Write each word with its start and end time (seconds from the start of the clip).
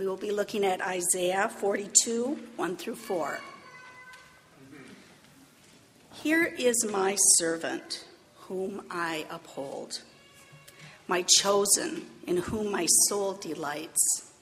We 0.00 0.06
will 0.06 0.16
be 0.16 0.30
looking 0.30 0.64
at 0.64 0.80
Isaiah 0.80 1.50
42, 1.58 2.38
1 2.56 2.76
through 2.78 2.94
4. 2.94 3.38
Here 6.22 6.54
is 6.58 6.86
my 6.90 7.16
servant, 7.36 8.06
whom 8.48 8.80
I 8.90 9.26
uphold, 9.28 10.00
my 11.06 11.26
chosen, 11.28 12.06
in 12.26 12.38
whom 12.38 12.72
my 12.72 12.86
soul 13.08 13.34
delights. 13.34 14.32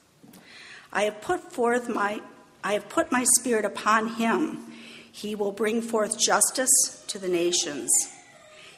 I 0.93 1.01
have 1.01 1.19
put 1.19 1.51
forth 1.51 1.89
my 1.89 2.21
I 2.63 2.71
have 2.71 2.87
put 2.87 3.11
my 3.11 3.25
spirit 3.37 3.65
upon 3.65 4.15
him. 4.15 4.71
He 5.11 5.35
will 5.35 5.51
bring 5.51 5.81
forth 5.81 6.17
justice 6.17 7.03
to 7.07 7.19
the 7.19 7.27
nations. 7.27 7.91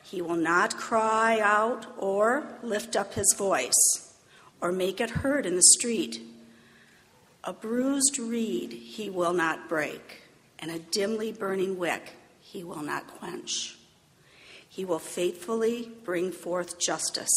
He 0.01 0.19
will 0.19 0.35
not 0.35 0.77
cry 0.77 1.39
out 1.41 1.85
or 1.99 2.57
lift 2.63 2.95
up 2.95 3.13
his 3.13 3.35
voice 3.37 4.15
or 4.59 4.71
make 4.71 4.99
it 4.99 5.11
heard 5.11 5.45
in 5.45 5.55
the 5.55 5.61
street. 5.77 6.30
A 7.43 7.53
bruised 7.53 8.19
reed 8.19 8.71
he 8.71 9.09
will 9.09 9.33
not 9.33 9.67
break, 9.67 10.21
and 10.59 10.69
a 10.69 10.77
dimly 10.77 11.31
burning 11.31 11.79
wick 11.79 12.13
he 12.39 12.63
will 12.63 12.83
not 12.83 13.07
quench. 13.07 13.77
He 14.69 14.85
will 14.85 14.99
faithfully 14.99 15.91
bring 16.03 16.31
forth 16.31 16.79
justice. 16.79 17.31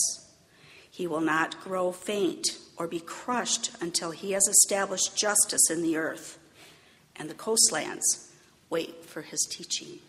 He 0.91 1.07
will 1.07 1.21
not 1.21 1.61
grow 1.61 1.91
faint 1.91 2.59
or 2.77 2.87
be 2.87 3.01
crushed 3.01 3.71
until 3.80 4.11
he 4.11 4.33
has 4.33 4.47
established 4.47 5.17
justice 5.17 5.71
in 5.71 5.83
the 5.83 5.97
earth. 5.97 6.39
And 7.16 7.30
the 7.30 7.35
coastlands 7.35 8.30
wait 8.69 9.05
for 9.05 9.23
his 9.23 9.41
teaching. 9.51 10.01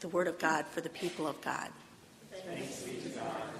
The 0.00 0.08
word 0.08 0.28
of 0.28 0.38
God 0.38 0.66
for 0.66 0.80
the 0.80 0.90
people 0.90 1.26
of 1.26 1.40
God. 1.40 1.70
Thanks 2.44 2.82
be 2.82 3.00
to 3.00 3.08
God. 3.08 3.51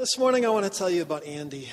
This 0.00 0.16
morning, 0.16 0.46
I 0.46 0.48
want 0.48 0.64
to 0.64 0.70
tell 0.70 0.88
you 0.88 1.02
about 1.02 1.24
Andy. 1.24 1.68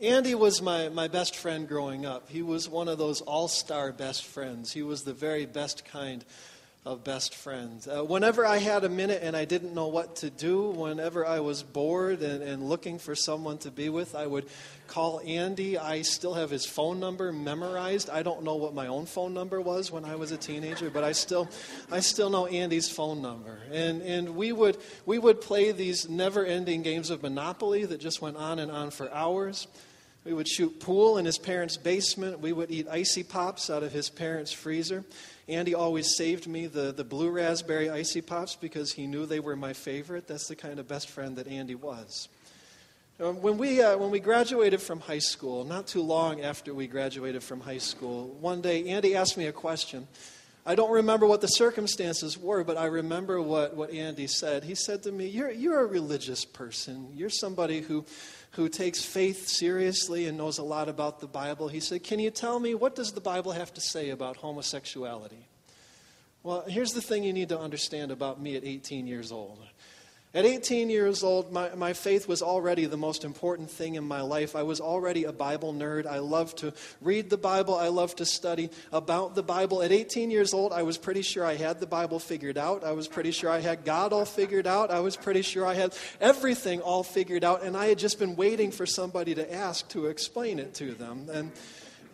Andy 0.00 0.34
was 0.34 0.60
my, 0.60 0.88
my 0.88 1.06
best 1.06 1.36
friend 1.36 1.68
growing 1.68 2.04
up. 2.04 2.28
He 2.28 2.42
was 2.42 2.68
one 2.68 2.88
of 2.88 2.98
those 2.98 3.20
all 3.20 3.46
star 3.46 3.92
best 3.92 4.24
friends. 4.24 4.72
He 4.72 4.82
was 4.82 5.04
the 5.04 5.12
very 5.12 5.46
best 5.46 5.84
kind 5.84 6.24
of 6.84 7.02
best 7.02 7.34
friends. 7.34 7.88
Uh, 7.88 8.04
whenever 8.04 8.44
I 8.44 8.58
had 8.58 8.84
a 8.84 8.90
minute 8.90 9.20
and 9.22 9.34
I 9.34 9.46
didn't 9.46 9.72
know 9.72 9.86
what 9.86 10.16
to 10.16 10.28
do, 10.28 10.68
whenever 10.68 11.24
I 11.24 11.40
was 11.40 11.62
bored 11.62 12.20
and, 12.20 12.42
and 12.42 12.68
looking 12.68 12.98
for 12.98 13.14
someone 13.14 13.56
to 13.58 13.70
be 13.70 13.88
with, 13.88 14.14
I 14.14 14.26
would 14.26 14.44
call 14.86 15.22
Andy. 15.24 15.78
I 15.78 16.02
still 16.02 16.34
have 16.34 16.50
his 16.50 16.66
phone 16.66 17.00
number 17.00 17.32
memorized. 17.32 18.10
I 18.10 18.22
don't 18.22 18.42
know 18.42 18.56
what 18.56 18.74
my 18.74 18.88
own 18.88 19.06
phone 19.06 19.32
number 19.32 19.62
was 19.62 19.90
when 19.90 20.04
I 20.04 20.16
was 20.16 20.30
a 20.30 20.36
teenager, 20.36 20.90
but 20.90 21.04
I 21.04 21.12
still, 21.12 21.48
I 21.90 22.00
still 22.00 22.28
know 22.28 22.44
Andy's 22.46 22.90
phone 22.90 23.22
number. 23.22 23.60
And, 23.72 24.02
and 24.02 24.36
we, 24.36 24.52
would, 24.52 24.76
we 25.06 25.18
would 25.18 25.40
play 25.40 25.72
these 25.72 26.06
never 26.06 26.44
ending 26.44 26.82
games 26.82 27.08
of 27.08 27.22
Monopoly 27.22 27.86
that 27.86 27.98
just 27.98 28.20
went 28.20 28.36
on 28.36 28.58
and 28.58 28.70
on 28.70 28.90
for 28.90 29.10
hours. 29.10 29.68
We 30.24 30.34
would 30.34 30.48
shoot 30.48 30.80
pool 30.80 31.16
in 31.16 31.24
his 31.24 31.38
parents' 31.38 31.78
basement. 31.78 32.40
We 32.40 32.52
would 32.52 32.70
eat 32.70 32.88
icy 32.90 33.22
pops 33.22 33.70
out 33.70 33.82
of 33.82 33.92
his 33.92 34.10
parents' 34.10 34.52
freezer. 34.52 35.04
Andy 35.48 35.74
always 35.74 36.16
saved 36.16 36.46
me 36.46 36.66
the, 36.66 36.92
the 36.92 37.04
blue 37.04 37.30
raspberry 37.30 37.90
icy 37.90 38.22
pops 38.22 38.56
because 38.56 38.92
he 38.92 39.06
knew 39.06 39.26
they 39.26 39.40
were 39.40 39.56
my 39.56 39.74
favorite. 39.74 40.26
That's 40.26 40.48
the 40.48 40.56
kind 40.56 40.78
of 40.78 40.88
best 40.88 41.10
friend 41.10 41.36
that 41.36 41.46
Andy 41.46 41.74
was. 41.74 42.28
When 43.18 43.58
we, 43.58 43.80
uh, 43.80 43.96
when 43.96 44.10
we 44.10 44.18
graduated 44.18 44.80
from 44.80 45.00
high 45.00 45.20
school, 45.20 45.64
not 45.64 45.86
too 45.86 46.02
long 46.02 46.40
after 46.40 46.74
we 46.74 46.88
graduated 46.88 47.44
from 47.44 47.60
high 47.60 47.78
school, 47.78 48.28
one 48.40 48.60
day 48.60 48.88
Andy 48.88 49.14
asked 49.14 49.36
me 49.36 49.46
a 49.46 49.52
question. 49.52 50.08
I 50.66 50.74
don't 50.74 50.90
remember 50.90 51.26
what 51.26 51.42
the 51.42 51.46
circumstances 51.46 52.38
were, 52.38 52.64
but 52.64 52.78
I 52.78 52.86
remember 52.86 53.40
what, 53.42 53.76
what 53.76 53.90
Andy 53.90 54.26
said. 54.26 54.64
He 54.64 54.74
said 54.74 55.02
to 55.02 55.12
me, 55.12 55.26
you're, 55.26 55.50
you're 55.50 55.80
a 55.80 55.86
religious 55.86 56.46
person. 56.46 57.08
You're 57.14 57.28
somebody 57.28 57.82
who, 57.82 58.06
who 58.52 58.70
takes 58.70 59.04
faith 59.04 59.46
seriously 59.46 60.26
and 60.26 60.38
knows 60.38 60.56
a 60.56 60.62
lot 60.62 60.88
about 60.88 61.20
the 61.20 61.26
Bible. 61.26 61.68
He 61.68 61.80
said, 61.80 62.02
Can 62.02 62.18
you 62.18 62.30
tell 62.30 62.58
me 62.58 62.74
what 62.74 62.94
does 62.94 63.12
the 63.12 63.20
Bible 63.20 63.52
have 63.52 63.74
to 63.74 63.80
say 63.80 64.08
about 64.08 64.36
homosexuality? 64.36 65.48
Well, 66.42 66.64
here's 66.66 66.92
the 66.92 67.02
thing 67.02 67.24
you 67.24 67.32
need 67.32 67.50
to 67.50 67.58
understand 67.58 68.10
about 68.10 68.40
me 68.40 68.56
at 68.56 68.64
18 68.64 69.06
years 69.06 69.32
old. 69.32 69.58
At 70.34 70.44
18 70.44 70.90
years 70.90 71.22
old, 71.22 71.52
my, 71.52 71.72
my 71.76 71.92
faith 71.92 72.26
was 72.26 72.42
already 72.42 72.86
the 72.86 72.96
most 72.96 73.24
important 73.24 73.70
thing 73.70 73.94
in 73.94 74.02
my 74.02 74.20
life. 74.20 74.56
I 74.56 74.64
was 74.64 74.80
already 74.80 75.22
a 75.22 75.32
Bible 75.32 75.72
nerd. 75.72 76.06
I 76.06 76.18
loved 76.18 76.58
to 76.58 76.72
read 77.00 77.30
the 77.30 77.36
Bible, 77.36 77.76
I 77.76 77.86
loved 77.86 78.18
to 78.18 78.26
study 78.26 78.70
about 78.90 79.36
the 79.36 79.44
Bible. 79.44 79.80
At 79.80 79.92
18 79.92 80.32
years 80.32 80.52
old, 80.52 80.72
I 80.72 80.82
was 80.82 80.98
pretty 80.98 81.22
sure 81.22 81.46
I 81.46 81.54
had 81.54 81.78
the 81.78 81.86
Bible 81.86 82.18
figured 82.18 82.58
out. 82.58 82.82
I 82.82 82.92
was 82.92 83.06
pretty 83.06 83.30
sure 83.30 83.48
I 83.48 83.60
had 83.60 83.84
God 83.84 84.12
all 84.12 84.24
figured 84.24 84.66
out. 84.66 84.90
I 84.90 84.98
was 84.98 85.16
pretty 85.16 85.42
sure 85.42 85.64
I 85.64 85.74
had 85.74 85.96
everything 86.20 86.80
all 86.80 87.04
figured 87.04 87.44
out, 87.44 87.62
and 87.62 87.76
I 87.76 87.86
had 87.86 87.98
just 87.98 88.18
been 88.18 88.34
waiting 88.34 88.72
for 88.72 88.86
somebody 88.86 89.36
to 89.36 89.54
ask 89.54 89.86
to 89.90 90.06
explain 90.06 90.58
it 90.58 90.74
to 90.74 90.94
them. 90.94 91.28
And 91.32 91.52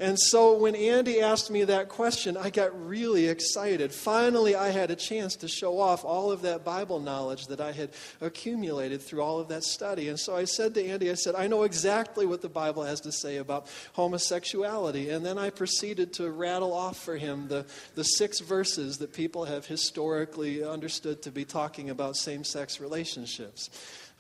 and 0.00 0.18
so 0.18 0.56
when 0.56 0.74
Andy 0.74 1.20
asked 1.20 1.50
me 1.50 1.64
that 1.64 1.90
question, 1.90 2.38
I 2.38 2.48
got 2.48 2.88
really 2.88 3.28
excited. 3.28 3.92
Finally, 3.92 4.56
I 4.56 4.70
had 4.70 4.90
a 4.90 4.96
chance 4.96 5.36
to 5.36 5.48
show 5.48 5.78
off 5.78 6.06
all 6.06 6.32
of 6.32 6.40
that 6.40 6.64
Bible 6.64 7.00
knowledge 7.00 7.48
that 7.48 7.60
I 7.60 7.72
had 7.72 7.90
accumulated 8.22 9.02
through 9.02 9.20
all 9.20 9.38
of 9.38 9.48
that 9.48 9.62
study. 9.62 10.08
And 10.08 10.18
so 10.18 10.34
I 10.34 10.44
said 10.44 10.72
to 10.74 10.86
Andy, 10.86 11.10
I 11.10 11.14
said, 11.14 11.34
I 11.34 11.48
know 11.48 11.64
exactly 11.64 12.24
what 12.24 12.40
the 12.40 12.48
Bible 12.48 12.82
has 12.82 13.02
to 13.02 13.12
say 13.12 13.36
about 13.36 13.66
homosexuality. 13.92 15.10
And 15.10 15.24
then 15.24 15.36
I 15.36 15.50
proceeded 15.50 16.14
to 16.14 16.30
rattle 16.30 16.72
off 16.72 16.96
for 16.96 17.18
him 17.18 17.48
the, 17.48 17.66
the 17.94 18.04
six 18.04 18.40
verses 18.40 18.96
that 18.98 19.12
people 19.12 19.44
have 19.44 19.66
historically 19.66 20.64
understood 20.64 21.20
to 21.22 21.30
be 21.30 21.44
talking 21.44 21.90
about 21.90 22.16
same 22.16 22.42
sex 22.42 22.80
relationships. 22.80 23.68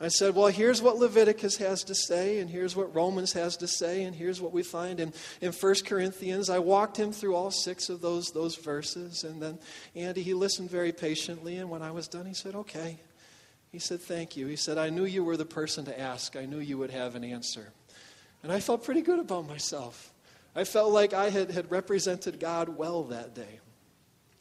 I 0.02 0.08
said, 0.08 0.34
well, 0.34 0.46
here's 0.46 0.80
what 0.80 0.96
Leviticus 0.96 1.58
has 1.58 1.84
to 1.84 1.94
say, 1.94 2.38
and 2.38 2.48
here's 2.48 2.74
what 2.74 2.94
Romans 2.94 3.34
has 3.34 3.58
to 3.58 3.68
say, 3.68 4.04
and 4.04 4.16
here's 4.16 4.40
what 4.40 4.52
we 4.52 4.62
find 4.62 4.98
in, 4.98 5.12
in 5.42 5.52
1 5.52 5.74
Corinthians. 5.84 6.48
I 6.48 6.58
walked 6.58 6.96
him 6.96 7.12
through 7.12 7.34
all 7.34 7.50
six 7.50 7.90
of 7.90 8.00
those, 8.00 8.30
those 8.30 8.56
verses, 8.56 9.24
and 9.24 9.42
then 9.42 9.58
Andy, 9.94 10.22
he 10.22 10.32
listened 10.32 10.70
very 10.70 10.92
patiently, 10.92 11.58
and 11.58 11.68
when 11.68 11.82
I 11.82 11.90
was 11.90 12.08
done, 12.08 12.24
he 12.24 12.32
said, 12.32 12.54
okay. 12.54 12.98
He 13.72 13.78
said, 13.78 14.00
thank 14.00 14.38
you. 14.38 14.46
He 14.46 14.56
said, 14.56 14.78
I 14.78 14.88
knew 14.88 15.04
you 15.04 15.22
were 15.22 15.36
the 15.36 15.44
person 15.44 15.84
to 15.84 16.00
ask. 16.00 16.34
I 16.34 16.46
knew 16.46 16.58
you 16.58 16.78
would 16.78 16.90
have 16.90 17.14
an 17.14 17.22
answer. 17.22 17.70
And 18.42 18.50
I 18.50 18.58
felt 18.58 18.82
pretty 18.82 19.02
good 19.02 19.20
about 19.20 19.46
myself. 19.46 20.12
I 20.56 20.64
felt 20.64 20.92
like 20.92 21.12
I 21.12 21.30
had, 21.30 21.50
had 21.50 21.70
represented 21.70 22.40
God 22.40 22.70
well 22.70 23.04
that 23.04 23.34
day. 23.34 23.60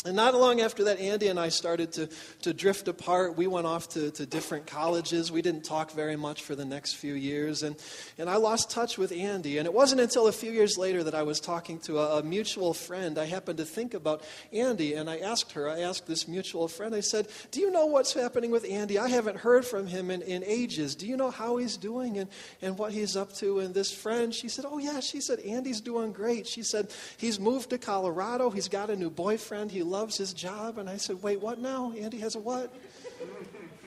And 0.06 0.16
not 0.16 0.34
long 0.34 0.62
after 0.62 0.86
that, 0.86 1.02
Andy 1.02 1.28
and 1.28 1.38
I 1.38 1.50
started 1.50 1.92
to, 1.94 2.08
to 2.44 2.54
drift 2.54 2.88
apart. 2.88 3.36
We 3.36 3.48
went 3.48 3.68
off 3.68 3.90
to, 3.90 4.12
to 4.12 4.26
different 4.26 4.66
colleges. 4.66 5.30
We 5.30 5.42
didn't 5.42 5.66
talk 5.66 5.92
very 5.92 6.16
much 6.16 6.42
for 6.42 6.56
the 6.56 6.64
next 6.64 6.94
few 6.94 7.16
years. 7.16 7.64
And, 7.64 7.76
and 8.18 8.30
I 8.30 8.38
lost 8.38 8.72
touch 8.72 8.98
with 8.98 9.12
Andy. 9.12 9.58
And 9.58 9.66
it 9.66 9.74
wasn't 9.74 10.00
until 10.00 10.28
a 10.28 10.32
few 10.32 10.54
years 10.54 10.78
later 10.78 11.04
that 11.04 11.14
I 11.14 11.24
was 11.24 11.42
talking 11.42 11.80
to 11.80 12.00
a, 12.00 12.20
a 12.20 12.24
mutual 12.24 12.74
friend. 12.74 13.18
I 13.18 13.26
happened 13.26 13.58
to 13.58 13.66
think 13.66 13.94
about 13.94 14.24
Andy, 14.54 14.94
and 14.94 15.10
I 15.10 15.18
asked 15.18 15.52
her, 15.52 15.68
I 15.68 15.82
asked 15.82 16.08
this 16.08 16.30
mutual 16.30 16.70
friend, 16.70 16.96
I 16.96 17.02
said, 17.02 17.28
Do 17.52 17.60
you 17.60 17.70
know 17.70 17.88
what's 17.88 18.14
happening 18.14 18.52
with 18.52 18.64
Andy? 18.64 18.98
I 18.98 19.10
haven't 19.10 19.36
heard 19.36 19.66
from 19.66 19.86
him 19.86 20.12
in, 20.12 20.22
in 20.22 20.46
ages. 20.46 20.96
Do 20.96 21.08
you 21.08 21.18
know 21.18 21.30
how 21.30 21.58
he's 21.58 21.76
doing 21.76 22.20
and, 22.20 22.30
and 22.62 22.78
what 22.78 22.94
he's 22.94 23.18
up 23.18 23.34
to? 23.34 23.60
And 23.60 23.74
this 23.74 23.92
friend, 23.92 24.34
she 24.34 24.48
said, 24.48 24.64
Oh, 24.66 24.78
yeah. 24.78 25.02
She 25.02 25.20
said, 25.20 25.42
Andy's 25.42 25.82
doing 25.82 26.14
great. 26.14 26.48
She 26.48 26.64
said, 26.64 26.94
He's 27.18 27.38
moved 27.38 27.72
to 27.72 27.78
Colorado. 27.78 28.50
He's 28.50 28.70
got 28.70 28.90
a 28.90 28.96
new 28.96 29.10
boyfriend. 29.10 29.72
He 29.72 29.89
loves 29.90 30.18
his 30.18 30.34
job. 30.34 30.78
And 30.78 30.90
I 30.90 30.98
said, 30.98 31.22
Wait, 31.22 31.42
what 31.42 31.60
now? 31.60 31.94
Andy 31.98 32.20
has 32.20 32.36
a 32.36 32.40
what? 32.40 32.74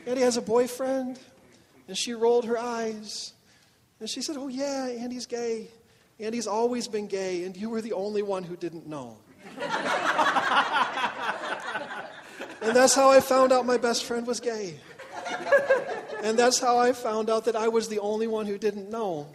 Andy 0.07 0.23
has 0.23 0.37
a 0.37 0.43
boyfriend. 0.43 1.19
And 1.89 1.97
she 1.97 2.13
rolled 2.15 2.45
her 2.47 2.59
eyes. 2.59 3.33
And 4.01 4.09
she 4.09 4.23
said, 4.23 4.37
Oh, 4.37 4.49
yeah, 4.49 4.87
Andy's 4.87 5.27
gay. 5.27 5.69
Andy's 6.21 6.47
always 6.47 6.87
been 6.87 7.09
gay, 7.09 7.45
and 7.45 7.57
you 7.57 7.69
were 7.69 7.81
the 7.81 7.95
only 7.95 8.23
one 8.23 8.45
who 8.45 8.55
didn't 8.57 8.87
know. 8.87 9.17
and 12.63 12.77
that's 12.77 12.95
how 12.95 13.11
I 13.11 13.21
found 13.21 13.53
out 13.53 13.67
my 13.67 13.77
best 13.77 14.05
friend 14.05 14.25
was 14.27 14.39
gay. 14.39 14.79
And 16.23 16.39
that's 16.39 16.61
how 16.61 16.79
I 16.79 16.93
found 16.93 17.29
out 17.29 17.47
that 17.47 17.57
I 17.57 17.69
was 17.69 17.89
the 17.89 17.99
only 17.99 18.29
one 18.29 18.47
who 18.47 18.57
didn't 18.57 18.89
know 18.89 19.27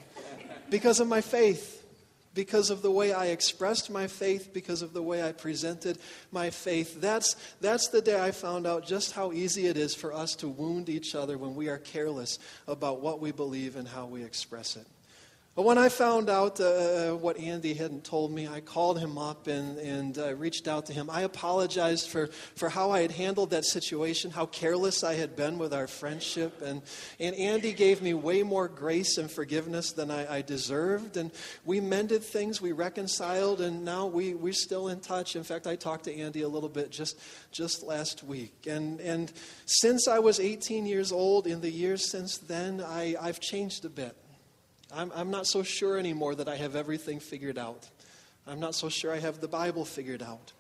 because 0.70 1.02
of 1.02 1.08
my 1.08 1.20
faith 1.20 1.84
because 2.38 2.70
of 2.70 2.84
the 2.84 2.92
way 2.92 3.12
I 3.12 3.26
expressed 3.30 3.90
my 3.90 4.06
faith, 4.06 4.54
because 4.54 4.84
of 4.84 4.94
the 4.94 5.02
way 5.02 5.24
I 5.24 5.32
presented 5.32 5.98
my 6.32 6.52
faith. 6.52 7.02
That's, 7.02 7.36
that's 7.62 7.88
the 7.88 8.00
day 8.00 8.22
I 8.22 8.30
found 8.30 8.68
out 8.68 8.86
just 8.86 9.14
how 9.14 9.32
easy 9.32 9.66
it 9.66 9.76
is 9.76 9.96
for 9.96 10.14
us 10.14 10.36
to 10.36 10.48
wound 10.48 10.88
each 10.88 11.16
other 11.16 11.36
when 11.36 11.56
we 11.56 11.68
are 11.68 11.80
careless 11.80 12.38
about 12.68 13.02
what 13.02 13.20
we 13.20 13.32
believe 13.32 13.76
and 13.76 13.88
how 13.88 14.06
we 14.06 14.24
express 14.24 14.76
it. 14.76 14.86
But 15.58 15.66
when 15.66 15.80
I 15.80 15.90
found 15.90 16.30
out 16.30 16.60
uh, 16.60 17.14
what 17.14 17.40
Andy 17.40 17.74
hadn't 17.74 18.04
told 18.04 18.32
me, 18.32 18.48
I 18.48 18.62
called 18.62 19.00
him 19.00 19.18
up 19.18 19.48
and, 19.48 19.80
and 19.80 20.16
uh, 20.16 20.36
reached 20.36 20.68
out 20.68 20.86
to 20.86 20.94
him. 20.94 21.10
I 21.10 21.22
apologized 21.22 22.10
for, 22.10 22.28
for 22.54 22.70
how 22.70 22.92
I 22.92 23.02
had 23.02 23.10
handled 23.10 23.50
that 23.50 23.66
situation, 23.66 24.30
how 24.30 24.46
careless 24.46 25.04
I 25.04 25.16
had 25.16 25.36
been 25.36 25.58
with 25.58 25.74
our 25.74 25.88
friendship. 25.88 26.62
And, 26.62 26.84
and 27.20 27.36
Andy 27.36 27.74
gave 27.74 28.04
me 28.04 28.14
way 28.14 28.44
more 28.44 28.68
grace 28.68 29.18
and 29.18 29.32
forgiveness 29.32 29.94
than 29.94 30.12
I, 30.12 30.36
I 30.36 30.42
deserved. 30.44 31.18
And 31.18 31.32
we 31.66 31.82
mended 31.82 32.24
things, 32.24 32.62
we 32.62 32.72
reconciled, 32.72 33.60
and 33.60 33.84
now 33.84 34.06
we, 34.06 34.36
we're 34.36 34.54
still 34.54 34.90
in 34.90 35.00
touch. 35.00 35.36
In 35.36 35.44
fact, 35.44 35.66
I 35.66 35.76
talked 35.76 36.04
to 36.04 36.16
Andy 36.16 36.44
a 36.44 36.48
little 36.48 36.70
bit 36.70 36.92
just, 36.92 37.20
just 37.52 37.82
last 37.82 38.24
week. 38.24 38.68
And, 38.70 39.00
and 39.00 39.34
since 39.66 40.08
I 40.08 40.20
was 40.20 40.40
18 40.40 40.86
years 40.86 41.12
old, 41.12 41.48
in 41.48 41.62
the 41.62 41.72
years 41.72 42.12
since 42.12 42.38
then, 42.38 42.80
I, 42.80 43.16
I've 43.20 43.40
changed 43.40 43.84
a 43.86 43.90
bit. 43.90 44.16
I'm, 44.94 45.12
I'm 45.16 45.32
not 45.32 45.48
so 45.48 45.64
sure 45.64 45.98
anymore 45.98 46.36
that 46.36 46.48
I 46.48 46.56
have 46.56 46.76
everything 46.76 47.20
figured 47.20 47.58
out. 47.58 47.90
I'm 48.46 48.60
not 48.60 48.76
so 48.76 48.90
sure 48.90 49.12
I 49.12 49.20
have 49.20 49.42
the 49.42 49.48
Bible 49.48 49.84
figured 49.84 50.24
out. 50.24 50.54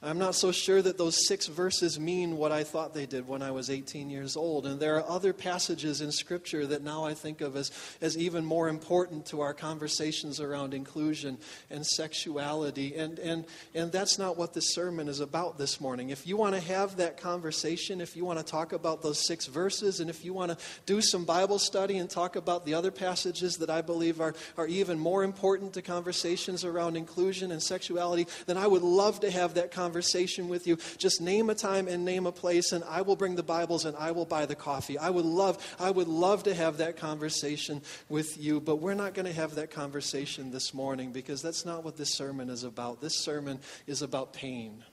I'm 0.00 0.18
not 0.18 0.36
so 0.36 0.52
sure 0.52 0.80
that 0.80 0.96
those 0.96 1.26
six 1.26 1.48
verses 1.48 1.98
mean 1.98 2.36
what 2.36 2.52
I 2.52 2.62
thought 2.62 2.94
they 2.94 3.04
did 3.04 3.26
when 3.26 3.42
I 3.42 3.50
was 3.50 3.68
18 3.68 4.10
years 4.10 4.36
old. 4.36 4.64
And 4.64 4.78
there 4.78 4.94
are 4.96 5.10
other 5.10 5.32
passages 5.32 6.00
in 6.00 6.12
Scripture 6.12 6.68
that 6.68 6.84
now 6.84 7.04
I 7.04 7.14
think 7.14 7.40
of 7.40 7.56
as, 7.56 7.72
as 8.00 8.16
even 8.16 8.44
more 8.44 8.68
important 8.68 9.26
to 9.26 9.40
our 9.40 9.52
conversations 9.52 10.38
around 10.38 10.72
inclusion 10.72 11.36
and 11.68 11.84
sexuality. 11.84 12.94
And, 12.94 13.18
and, 13.18 13.44
and 13.74 13.90
that's 13.90 14.20
not 14.20 14.36
what 14.36 14.54
this 14.54 14.72
sermon 14.72 15.08
is 15.08 15.18
about 15.18 15.58
this 15.58 15.80
morning. 15.80 16.10
If 16.10 16.28
you 16.28 16.36
want 16.36 16.54
to 16.54 16.60
have 16.60 16.98
that 16.98 17.16
conversation, 17.16 18.00
if 18.00 18.16
you 18.16 18.24
want 18.24 18.38
to 18.38 18.44
talk 18.44 18.72
about 18.72 19.02
those 19.02 19.26
six 19.26 19.46
verses, 19.46 19.98
and 19.98 20.08
if 20.08 20.24
you 20.24 20.32
want 20.32 20.56
to 20.56 20.64
do 20.86 21.00
some 21.00 21.24
Bible 21.24 21.58
study 21.58 21.98
and 21.98 22.08
talk 22.08 22.36
about 22.36 22.64
the 22.64 22.74
other 22.74 22.92
passages 22.92 23.56
that 23.56 23.68
I 23.68 23.82
believe 23.82 24.20
are, 24.20 24.36
are 24.56 24.68
even 24.68 24.96
more 24.96 25.24
important 25.24 25.72
to 25.72 25.82
conversations 25.82 26.64
around 26.64 26.96
inclusion 26.96 27.50
and 27.50 27.60
sexuality, 27.60 28.28
then 28.46 28.56
I 28.56 28.68
would 28.68 28.82
love 28.82 29.18
to 29.20 29.30
have 29.32 29.54
that 29.54 29.72
conversation 29.72 29.87
conversation 29.88 30.48
with 30.48 30.66
you. 30.66 30.76
Just 30.98 31.22
name 31.22 31.48
a 31.48 31.54
time 31.54 31.88
and 31.88 32.04
name 32.04 32.26
a 32.26 32.32
place, 32.32 32.72
and 32.72 32.84
I 32.84 33.00
will 33.00 33.16
bring 33.16 33.36
the 33.36 33.42
Bibles 33.42 33.86
and 33.86 33.96
I 33.96 34.10
will 34.10 34.26
buy 34.26 34.44
the 34.44 34.54
coffee. 34.54 34.98
I 34.98 35.08
would 35.08 35.24
love, 35.24 35.56
I 35.80 35.90
would 35.90 36.08
love 36.08 36.42
to 36.42 36.54
have 36.54 36.76
that 36.76 36.98
conversation 36.98 37.80
with 38.10 38.36
you, 38.36 38.60
but 38.60 38.76
we're 38.76 38.92
not 38.92 39.14
going 39.14 39.24
to 39.24 39.32
have 39.32 39.54
that 39.54 39.70
conversation 39.70 40.50
this 40.50 40.74
morning 40.74 41.10
because 41.10 41.40
that's 41.40 41.64
not 41.64 41.84
what 41.84 41.96
this 41.96 42.12
sermon 42.12 42.50
is 42.50 42.64
about. 42.64 43.00
This 43.00 43.16
sermon 43.16 43.60
is 43.86 44.02
about 44.02 44.34
pain. 44.34 44.84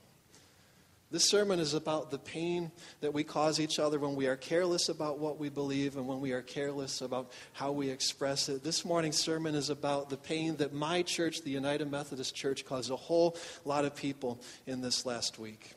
This 1.10 1.28
sermon 1.28 1.60
is 1.60 1.72
about 1.72 2.10
the 2.10 2.18
pain 2.18 2.72
that 3.00 3.14
we 3.14 3.22
cause 3.22 3.60
each 3.60 3.78
other 3.78 4.00
when 4.00 4.16
we 4.16 4.26
are 4.26 4.36
careless 4.36 4.88
about 4.88 5.20
what 5.20 5.38
we 5.38 5.48
believe 5.48 5.96
and 5.96 6.08
when 6.08 6.20
we 6.20 6.32
are 6.32 6.42
careless 6.42 7.00
about 7.00 7.30
how 7.52 7.70
we 7.70 7.90
express 7.90 8.48
it. 8.48 8.64
This 8.64 8.84
morning's 8.84 9.16
sermon 9.16 9.54
is 9.54 9.70
about 9.70 10.10
the 10.10 10.16
pain 10.16 10.56
that 10.56 10.72
my 10.72 11.02
church, 11.02 11.42
the 11.42 11.50
United 11.50 11.88
Methodist 11.88 12.34
Church, 12.34 12.64
caused 12.64 12.90
a 12.90 12.96
whole 12.96 13.36
lot 13.64 13.84
of 13.84 13.94
people 13.94 14.40
in 14.66 14.80
this 14.80 15.06
last 15.06 15.38
week. 15.38 15.74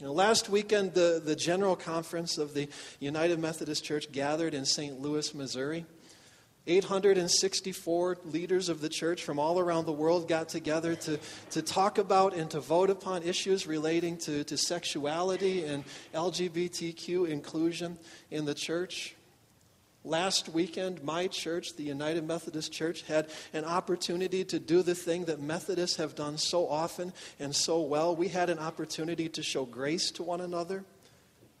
You 0.00 0.06
know, 0.06 0.14
last 0.14 0.48
weekend, 0.48 0.94
the, 0.94 1.20
the 1.22 1.36
General 1.36 1.76
Conference 1.76 2.38
of 2.38 2.54
the 2.54 2.68
United 3.00 3.38
Methodist 3.38 3.84
Church 3.84 4.10
gathered 4.12 4.54
in 4.54 4.64
St. 4.64 4.98
Louis, 4.98 5.34
Missouri. 5.34 5.84
864 6.66 8.18
leaders 8.24 8.68
of 8.68 8.80
the 8.80 8.88
church 8.88 9.24
from 9.24 9.38
all 9.40 9.58
around 9.58 9.84
the 9.84 9.92
world 9.92 10.28
got 10.28 10.48
together 10.48 10.94
to, 10.94 11.18
to 11.50 11.62
talk 11.62 11.98
about 11.98 12.34
and 12.34 12.50
to 12.52 12.60
vote 12.60 12.88
upon 12.88 13.24
issues 13.24 13.66
relating 13.66 14.16
to, 14.18 14.44
to 14.44 14.56
sexuality 14.56 15.64
and 15.64 15.82
LGBTQ 16.14 17.28
inclusion 17.28 17.98
in 18.30 18.44
the 18.44 18.54
church. 18.54 19.16
Last 20.04 20.48
weekend, 20.48 21.02
my 21.04 21.28
church, 21.28 21.76
the 21.76 21.84
United 21.84 22.26
Methodist 22.26 22.72
Church, 22.72 23.02
had 23.02 23.28
an 23.52 23.64
opportunity 23.64 24.44
to 24.46 24.58
do 24.58 24.82
the 24.82 24.96
thing 24.96 25.26
that 25.26 25.40
Methodists 25.40 25.96
have 25.96 26.16
done 26.16 26.38
so 26.38 26.68
often 26.68 27.12
and 27.38 27.54
so 27.54 27.80
well. 27.80 28.14
We 28.14 28.26
had 28.28 28.50
an 28.50 28.58
opportunity 28.58 29.28
to 29.28 29.42
show 29.44 29.64
grace 29.64 30.10
to 30.12 30.24
one 30.24 30.40
another. 30.40 30.84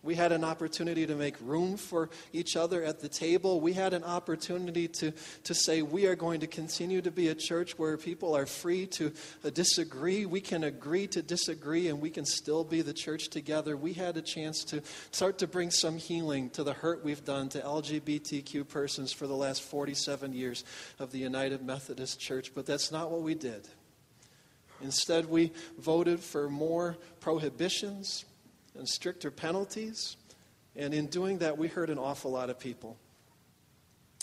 We 0.04 0.16
had 0.16 0.32
an 0.32 0.42
opportunity 0.42 1.06
to 1.06 1.14
make 1.14 1.36
room 1.40 1.76
for 1.76 2.10
each 2.32 2.56
other 2.56 2.82
at 2.82 2.98
the 2.98 3.08
table. 3.08 3.60
We 3.60 3.72
had 3.72 3.94
an 3.94 4.02
opportunity 4.02 4.88
to, 4.88 5.12
to 5.44 5.54
say 5.54 5.82
we 5.82 6.06
are 6.06 6.16
going 6.16 6.40
to 6.40 6.48
continue 6.48 7.00
to 7.02 7.12
be 7.12 7.28
a 7.28 7.36
church 7.36 7.78
where 7.78 7.96
people 7.96 8.34
are 8.36 8.46
free 8.46 8.86
to 8.86 9.12
uh, 9.44 9.50
disagree. 9.50 10.26
We 10.26 10.40
can 10.40 10.64
agree 10.64 11.06
to 11.08 11.22
disagree 11.22 11.86
and 11.86 12.00
we 12.00 12.10
can 12.10 12.24
still 12.24 12.64
be 12.64 12.82
the 12.82 12.92
church 12.92 13.28
together. 13.28 13.76
We 13.76 13.92
had 13.92 14.16
a 14.16 14.22
chance 14.22 14.64
to 14.64 14.82
start 15.12 15.38
to 15.38 15.46
bring 15.46 15.70
some 15.70 15.98
healing 15.98 16.50
to 16.50 16.64
the 16.64 16.72
hurt 16.72 17.04
we've 17.04 17.24
done 17.24 17.48
to 17.50 17.60
LGBTQ 17.60 18.68
persons 18.68 19.12
for 19.12 19.28
the 19.28 19.36
last 19.36 19.62
47 19.62 20.32
years 20.32 20.64
of 20.98 21.12
the 21.12 21.18
United 21.18 21.64
Methodist 21.64 22.18
Church. 22.18 22.52
But 22.52 22.66
that's 22.66 22.90
not 22.90 23.12
what 23.12 23.22
we 23.22 23.36
did. 23.36 23.68
Instead, 24.80 25.26
we 25.26 25.52
voted 25.78 26.18
for 26.18 26.50
more 26.50 26.96
prohibitions 27.20 28.24
and 28.76 28.88
stricter 28.88 29.30
penalties. 29.30 30.16
And 30.74 30.94
in 30.94 31.06
doing 31.06 31.38
that, 31.38 31.58
we 31.58 31.68
hurt 31.68 31.90
an 31.90 31.98
awful 31.98 32.30
lot 32.30 32.50
of 32.50 32.58
people. 32.58 32.96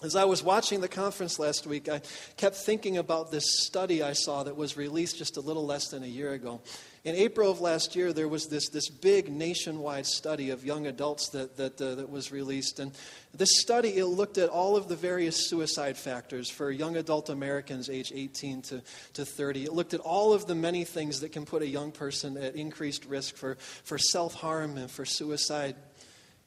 As 0.01 0.15
I 0.15 0.23
was 0.23 0.41
watching 0.41 0.79
the 0.79 0.87
conference 0.87 1.39
last 1.39 1.67
week, 1.67 1.89
I 1.89 1.99
kept 2.37 2.55
thinking 2.55 2.97
about 2.97 3.31
this 3.31 3.65
study 3.65 4.01
I 4.01 4.13
saw 4.13 4.43
that 4.43 4.55
was 4.55 4.77
released 4.77 5.17
just 5.17 5.35
a 5.35 5.41
little 5.41 5.65
less 5.65 5.89
than 5.89 6.03
a 6.03 6.07
year 6.07 6.31
ago. 6.31 6.61
In 7.03 7.15
April 7.15 7.51
of 7.51 7.59
last 7.59 7.97
year, 7.97 8.13
there 8.13 8.29
was 8.29 8.47
this, 8.47 8.69
this 8.69 8.87
big 8.87 9.29
nationwide 9.29 10.05
study 10.05 10.51
of 10.51 10.63
young 10.63 10.87
adults 10.87 11.29
that, 11.31 11.57
that, 11.57 11.81
uh, 11.81 11.95
that 11.95 12.09
was 12.09 12.31
released. 12.31 12.79
And 12.79 12.93
this 13.33 13.59
study, 13.59 13.89
it 13.97 14.05
looked 14.05 14.37
at 14.37 14.47
all 14.47 14.77
of 14.77 14.87
the 14.87 14.95
various 14.95 15.49
suicide 15.49 15.97
factors 15.97 16.49
for 16.49 16.71
young 16.71 16.95
adult 16.95 17.29
Americans 17.29 17.89
age 17.89 18.13
18 18.15 18.61
to, 18.63 18.81
to 19.15 19.25
30. 19.25 19.65
It 19.65 19.73
looked 19.73 19.93
at 19.93 19.99
all 19.99 20.31
of 20.31 20.45
the 20.45 20.55
many 20.55 20.85
things 20.85 21.19
that 21.19 21.33
can 21.33 21.45
put 21.45 21.61
a 21.61 21.67
young 21.67 21.91
person 21.91 22.37
at 22.37 22.55
increased 22.55 23.03
risk 23.03 23.35
for, 23.35 23.55
for 23.83 23.97
self 23.97 24.33
harm 24.33 24.77
and 24.77 24.89
for 24.89 25.03
suicide. 25.03 25.75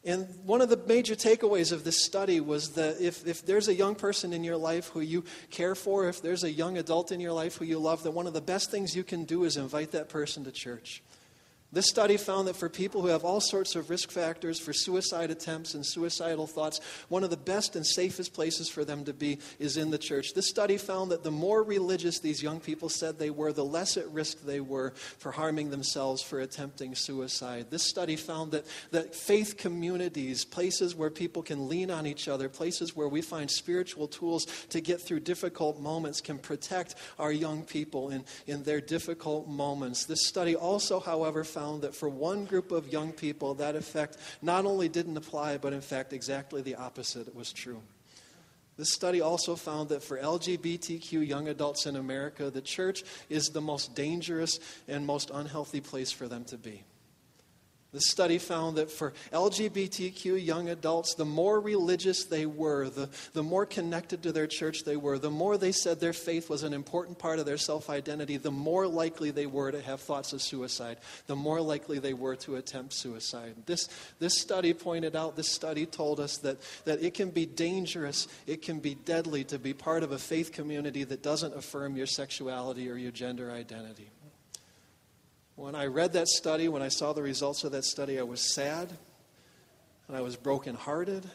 And 0.04 0.26
one 0.44 0.60
of 0.60 0.68
the 0.68 0.80
major 0.88 1.14
takeaways 1.14 1.70
of 1.70 1.84
this 1.84 2.02
study 2.02 2.40
was 2.40 2.70
that 2.70 3.00
if, 3.00 3.24
if 3.26 3.46
there's 3.46 3.68
a 3.68 3.74
young 3.74 3.94
person 3.94 4.32
in 4.32 4.42
your 4.42 4.56
life 4.56 4.88
who 4.88 5.00
you 5.00 5.24
care 5.50 5.76
for, 5.76 6.08
if 6.08 6.20
there's 6.20 6.42
a 6.42 6.50
young 6.50 6.76
adult 6.76 7.12
in 7.12 7.20
your 7.20 7.32
life 7.32 7.56
who 7.56 7.64
you 7.64 7.78
love, 7.78 8.02
that 8.02 8.10
one 8.10 8.26
of 8.26 8.32
the 8.32 8.40
best 8.40 8.70
things 8.70 8.96
you 8.96 9.04
can 9.04 9.24
do 9.24 9.44
is 9.44 9.56
invite 9.56 9.92
that 9.92 10.08
person 10.08 10.42
to 10.44 10.50
church. 10.50 11.02
This 11.72 11.88
study 11.88 12.18
found 12.18 12.48
that 12.48 12.56
for 12.56 12.68
people 12.68 13.00
who 13.00 13.08
have 13.08 13.24
all 13.24 13.40
sorts 13.40 13.76
of 13.76 13.88
risk 13.88 14.10
factors 14.10 14.60
for 14.60 14.74
suicide 14.74 15.30
attempts 15.30 15.72
and 15.72 15.86
suicidal 15.86 16.46
thoughts, 16.46 16.82
one 17.08 17.24
of 17.24 17.30
the 17.30 17.36
best 17.38 17.76
and 17.76 17.86
safest 17.86 18.34
places 18.34 18.68
for 18.68 18.84
them 18.84 19.06
to 19.06 19.14
be 19.14 19.38
is 19.58 19.78
in 19.78 19.90
the 19.90 19.96
church. 19.96 20.34
This 20.34 20.50
study 20.50 20.76
found 20.76 21.10
that 21.12 21.22
the 21.22 21.30
more 21.30 21.62
religious 21.62 22.18
these 22.18 22.42
young 22.42 22.60
people 22.60 22.90
said 22.90 23.18
they 23.18 23.30
were, 23.30 23.54
the 23.54 23.64
less 23.64 23.96
at 23.96 24.06
risk 24.10 24.42
they 24.42 24.60
were 24.60 24.92
for 25.16 25.32
harming 25.32 25.70
themselves, 25.70 26.20
for 26.20 26.40
attempting 26.40 26.94
suicide. 26.94 27.70
This 27.70 27.84
study 27.84 28.16
found 28.16 28.52
that, 28.52 28.66
that 28.90 29.14
faith 29.14 29.56
communities, 29.56 30.44
places 30.44 30.94
where 30.94 31.10
people 31.10 31.42
can 31.42 31.70
lean 31.70 31.90
on 31.90 32.06
each 32.06 32.28
other, 32.28 32.50
places 32.50 32.94
where 32.94 33.08
we 33.08 33.22
find 33.22 33.50
spiritual 33.50 34.08
tools 34.08 34.44
to 34.68 34.82
get 34.82 35.00
through 35.00 35.20
difficult 35.20 35.80
moments, 35.80 36.20
can 36.20 36.38
protect 36.38 36.96
our 37.18 37.32
young 37.32 37.62
people 37.62 38.10
in, 38.10 38.26
in 38.46 38.62
their 38.64 38.82
difficult 38.82 39.48
moments. 39.48 40.04
This 40.04 40.26
study 40.26 40.54
also, 40.54 41.00
however, 41.00 41.44
found 41.44 41.61
found 41.62 41.82
that 41.82 41.94
for 41.94 42.08
one 42.08 42.44
group 42.44 42.72
of 42.72 42.92
young 42.92 43.12
people, 43.12 43.54
that 43.54 43.76
effect 43.76 44.16
not 44.42 44.66
only 44.66 44.88
didn't 44.88 45.16
apply, 45.16 45.58
but 45.58 45.72
in 45.72 45.80
fact, 45.80 46.12
exactly 46.12 46.60
the 46.60 46.74
opposite 46.74 47.32
was 47.36 47.52
true. 47.52 47.80
This 48.76 48.92
study 48.92 49.20
also 49.20 49.54
found 49.54 49.90
that 49.90 50.02
for 50.02 50.18
LGBTQ 50.18 51.24
young 51.24 51.46
adults 51.46 51.86
in 51.86 51.94
America, 51.94 52.50
the 52.50 52.60
church 52.60 53.04
is 53.28 53.50
the 53.50 53.60
most 53.60 53.94
dangerous 53.94 54.58
and 54.88 55.06
most 55.06 55.30
unhealthy 55.32 55.80
place 55.80 56.10
for 56.10 56.26
them 56.26 56.44
to 56.46 56.58
be. 56.58 56.82
The 57.92 58.00
study 58.00 58.38
found 58.38 58.78
that 58.78 58.90
for 58.90 59.12
LGBTQ 59.32 60.42
young 60.42 60.70
adults, 60.70 61.14
the 61.14 61.26
more 61.26 61.60
religious 61.60 62.24
they 62.24 62.46
were, 62.46 62.88
the, 62.88 63.10
the 63.34 63.42
more 63.42 63.66
connected 63.66 64.22
to 64.22 64.32
their 64.32 64.46
church 64.46 64.84
they 64.84 64.96
were, 64.96 65.18
the 65.18 65.30
more 65.30 65.58
they 65.58 65.72
said 65.72 66.00
their 66.00 66.14
faith 66.14 66.48
was 66.48 66.62
an 66.62 66.72
important 66.72 67.18
part 67.18 67.38
of 67.38 67.44
their 67.44 67.58
self 67.58 67.90
identity, 67.90 68.38
the 68.38 68.50
more 68.50 68.86
likely 68.86 69.30
they 69.30 69.44
were 69.44 69.70
to 69.70 69.82
have 69.82 70.00
thoughts 70.00 70.32
of 70.32 70.40
suicide, 70.40 70.96
the 71.26 71.36
more 71.36 71.60
likely 71.60 71.98
they 71.98 72.14
were 72.14 72.36
to 72.36 72.56
attempt 72.56 72.94
suicide. 72.94 73.54
This, 73.66 73.90
this 74.18 74.38
study 74.38 74.72
pointed 74.72 75.14
out, 75.14 75.36
this 75.36 75.48
study 75.48 75.84
told 75.84 76.18
us 76.18 76.38
that, 76.38 76.62
that 76.86 77.02
it 77.02 77.12
can 77.12 77.28
be 77.28 77.44
dangerous, 77.44 78.26
it 78.46 78.62
can 78.62 78.80
be 78.80 78.94
deadly 78.94 79.44
to 79.44 79.58
be 79.58 79.74
part 79.74 80.02
of 80.02 80.12
a 80.12 80.18
faith 80.18 80.52
community 80.52 81.04
that 81.04 81.22
doesn't 81.22 81.54
affirm 81.54 81.94
your 81.96 82.06
sexuality 82.06 82.88
or 82.88 82.96
your 82.96 83.12
gender 83.12 83.50
identity. 83.50 84.08
When 85.54 85.74
I 85.74 85.86
read 85.86 86.14
that 86.14 86.28
study, 86.28 86.68
when 86.68 86.82
I 86.82 86.88
saw 86.88 87.12
the 87.12 87.22
results 87.22 87.62
of 87.64 87.72
that 87.72 87.84
study, 87.84 88.18
I 88.18 88.22
was 88.22 88.54
sad 88.54 88.90
and 90.08 90.16
I 90.16 90.22
was 90.22 90.36
brokenhearted. 90.36 91.28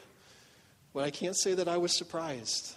But 0.94 1.04
I 1.04 1.12
can't 1.12 1.36
say 1.36 1.54
that 1.54 1.68
I 1.68 1.78
was 1.78 1.96
surprised. 1.96 2.76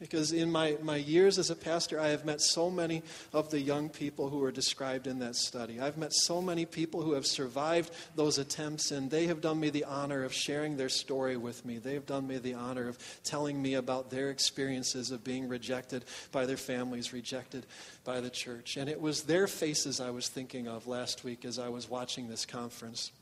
Because 0.00 0.32
in 0.32 0.50
my, 0.50 0.78
my 0.82 0.96
years 0.96 1.38
as 1.38 1.50
a 1.50 1.54
pastor, 1.54 2.00
I 2.00 2.08
have 2.08 2.24
met 2.24 2.40
so 2.40 2.70
many 2.70 3.02
of 3.34 3.50
the 3.50 3.60
young 3.60 3.90
people 3.90 4.30
who 4.30 4.42
are 4.42 4.50
described 4.50 5.06
in 5.06 5.18
that 5.18 5.36
study. 5.36 5.78
I've 5.78 5.98
met 5.98 6.14
so 6.14 6.40
many 6.40 6.64
people 6.64 7.02
who 7.02 7.12
have 7.12 7.26
survived 7.26 7.92
those 8.16 8.38
attempts, 8.38 8.92
and 8.92 9.10
they 9.10 9.26
have 9.26 9.42
done 9.42 9.60
me 9.60 9.68
the 9.68 9.84
honor 9.84 10.24
of 10.24 10.32
sharing 10.32 10.78
their 10.78 10.88
story 10.88 11.36
with 11.36 11.66
me. 11.66 11.76
They 11.76 11.92
have 11.92 12.06
done 12.06 12.26
me 12.26 12.38
the 12.38 12.54
honor 12.54 12.88
of 12.88 12.98
telling 13.24 13.60
me 13.60 13.74
about 13.74 14.10
their 14.10 14.30
experiences 14.30 15.10
of 15.10 15.22
being 15.22 15.48
rejected 15.48 16.06
by 16.32 16.46
their 16.46 16.56
families, 16.56 17.12
rejected 17.12 17.66
by 18.02 18.22
the 18.22 18.30
church. 18.30 18.78
And 18.78 18.88
it 18.88 19.02
was 19.02 19.24
their 19.24 19.46
faces 19.46 20.00
I 20.00 20.10
was 20.10 20.28
thinking 20.28 20.66
of 20.66 20.86
last 20.86 21.24
week 21.24 21.44
as 21.44 21.58
I 21.58 21.68
was 21.68 21.90
watching 21.90 22.26
this 22.26 22.46
conference. 22.46 23.12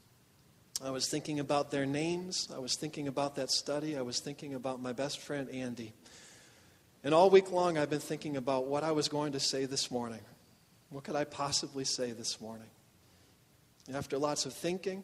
I 0.85 0.91
was 0.91 1.09
thinking 1.09 1.41
about 1.41 1.73
their 1.73 1.87
names. 1.87 2.49
I 2.55 2.61
was 2.61 2.77
thinking 2.77 3.09
about 3.09 3.35
that 3.35 3.51
study. 3.51 3.97
I 3.97 4.03
was 4.03 4.21
thinking 4.21 4.55
about 4.55 4.81
my 4.81 4.93
best 4.93 5.19
friend, 5.19 5.51
Andy. 5.51 5.93
And 7.09 7.15
all 7.15 7.31
week 7.31 7.51
long, 7.51 7.79
I've 7.79 7.89
been 7.89 8.01
thinking 8.01 8.37
about 8.37 8.67
what 8.67 8.85
I 8.85 8.93
was 8.93 9.09
going 9.09 9.33
to 9.33 9.41
say 9.41 9.65
this 9.65 9.91
morning. 9.91 10.21
What 10.91 11.05
could 11.05 11.17
I 11.17 11.25
possibly 11.25 11.85
say 11.85 12.13
this 12.13 12.39
morning? 12.39 12.67
After 13.95 14.19
lots 14.19 14.45
of 14.45 14.53
thinking, 14.53 15.03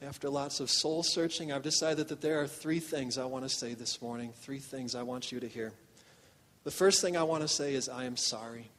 after 0.00 0.30
lots 0.30 0.60
of 0.60 0.70
soul 0.70 1.02
searching, 1.02 1.50
I've 1.50 1.64
decided 1.64 2.06
that 2.10 2.20
there 2.20 2.40
are 2.40 2.46
three 2.46 2.78
things 2.78 3.18
I 3.18 3.24
want 3.24 3.42
to 3.42 3.48
say 3.48 3.74
this 3.74 4.00
morning, 4.00 4.32
three 4.36 4.60
things 4.60 4.94
I 4.94 5.02
want 5.02 5.32
you 5.32 5.40
to 5.40 5.48
hear. 5.48 5.72
The 6.62 6.70
first 6.70 7.00
thing 7.00 7.16
I 7.16 7.24
want 7.24 7.42
to 7.42 7.48
say 7.48 7.74
is, 7.74 7.88
I 7.88 8.04
am 8.04 8.16
sorry. 8.16 8.70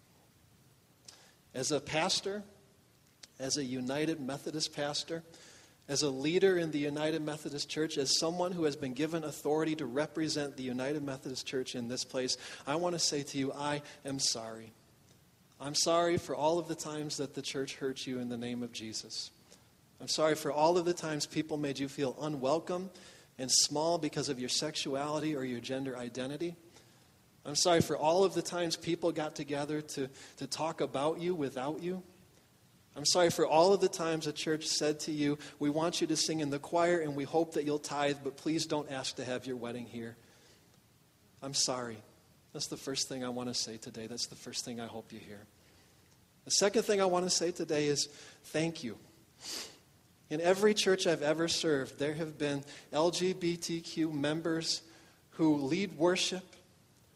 As 1.54 1.74
a 1.74 1.82
pastor, 1.82 2.44
as 3.40 3.58
a 3.58 3.64
United 3.66 4.22
Methodist 4.22 4.74
pastor, 4.74 5.22
as 5.94 6.02
a 6.02 6.10
leader 6.10 6.58
in 6.58 6.72
the 6.72 6.80
United 6.80 7.22
Methodist 7.22 7.70
Church, 7.70 8.00
as 8.00 8.18
someone 8.18 8.52
who 8.52 8.64
has 8.64 8.76
been 8.76 8.94
given 8.94 9.24
authority 9.24 9.76
to 9.76 9.86
represent 9.86 10.58
the 10.58 10.64
United 10.64 11.04
Methodist 11.04 11.46
Church 11.46 11.76
in 11.76 11.88
this 11.88 12.04
place, 12.04 12.36
I 12.66 12.78
want 12.78 12.96
to 12.96 13.00
say 13.00 13.22
to 13.22 13.38
you, 13.38 13.54
I 13.54 13.84
am 14.04 14.18
sorry. 14.18 14.72
I'm 15.62 15.76
sorry 15.76 16.18
for 16.18 16.36
all 16.36 16.58
of 16.58 16.68
the 16.68 16.74
times 16.74 17.18
that 17.18 17.36
the 17.36 17.44
church 17.44 17.76
hurt 17.76 18.08
you 18.08 18.18
in 18.18 18.30
the 18.30 18.38
name 18.38 18.64
of 18.64 18.74
Jesus. 18.74 19.30
I'm 20.02 20.08
sorry 20.08 20.34
for 20.34 20.52
all 20.52 20.80
of 20.80 20.86
the 20.86 20.96
times 20.96 21.28
people 21.28 21.58
made 21.58 21.78
you 21.78 21.88
feel 21.88 22.18
unwelcome 22.20 22.90
and 23.38 23.52
small 23.52 24.00
because 24.00 24.30
of 24.30 24.40
your 24.40 24.50
sexuality 24.50 25.36
or 25.36 25.44
your 25.44 25.60
gender 25.60 25.96
identity. 25.96 26.56
I'm 27.46 27.56
sorry 27.56 27.82
for 27.82 27.96
all 27.96 28.24
of 28.24 28.34
the 28.34 28.42
times 28.42 28.76
people 28.76 29.12
got 29.12 29.36
together 29.36 29.82
to, 29.82 30.10
to 30.38 30.48
talk 30.48 30.82
about 30.82 31.22
you 31.22 31.36
without 31.36 31.84
you. 31.84 32.02
I'm 32.96 33.06
sorry 33.06 33.32
for 33.32 33.48
all 33.48 33.74
of 33.74 33.82
the 33.82 33.88
times 33.88 34.28
a 34.28 34.34
church 34.34 34.68
said 34.68 35.00
to 35.02 35.12
you, 35.12 35.40
We 35.60 35.70
want 35.70 36.00
you 36.00 36.08
to 36.08 36.16
sing 36.16 36.42
in 36.42 36.52
the 36.52 36.60
choir 36.60 37.00
and 37.00 37.16
we 37.16 37.24
hope 37.24 37.54
that 37.54 37.66
you'll 37.66 37.80
tithe, 37.80 38.18
but 38.24 38.38
please 38.38 38.66
don't 38.66 38.92
ask 38.92 39.16
to 39.16 39.26
have 39.26 39.46
your 39.46 39.56
wedding 39.56 39.86
here. 39.86 40.16
I'm 41.42 41.54
sorry. 41.54 41.98
That's 42.54 42.68
the 42.68 42.78
first 42.78 43.10
thing 43.10 43.24
I 43.24 43.30
want 43.30 43.50
to 43.50 43.56
say 43.56 43.78
today. 43.78 44.06
That's 44.06 44.28
the 44.28 44.36
first 44.36 44.64
thing 44.64 44.80
I 44.80 44.86
hope 44.86 45.12
you 45.12 45.20
hear. 45.20 45.40
The 46.46 46.52
second 46.52 46.84
thing 46.84 47.02
I 47.02 47.06
want 47.06 47.26
to 47.26 47.30
say 47.30 47.52
today 47.52 47.88
is 47.88 48.10
thank 48.46 48.84
you. 48.84 48.98
In 50.30 50.40
every 50.40 50.74
church 50.74 51.08
I've 51.08 51.22
ever 51.22 51.48
served, 51.48 52.00
there 52.00 52.14
have 52.14 52.38
been 52.38 52.64
LGBTQ 52.92 54.12
members 54.14 54.82
who 55.32 55.56
lead 55.56 55.98
worship, 55.98 56.44